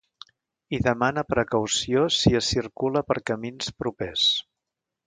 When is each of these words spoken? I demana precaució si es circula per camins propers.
I 0.77 0.79
demana 0.87 1.23
precaució 1.33 2.07
si 2.17 2.35
es 2.41 2.51
circula 2.55 3.07
per 3.13 3.21
camins 3.33 3.73
propers. 3.85 4.27